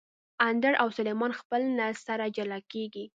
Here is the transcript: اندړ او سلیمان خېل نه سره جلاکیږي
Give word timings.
اندړ 0.47 0.73
او 0.81 0.87
سلیمان 0.97 1.31
خېل 1.39 1.63
نه 1.79 1.87
سره 2.05 2.25
جلاکیږي 2.35 3.05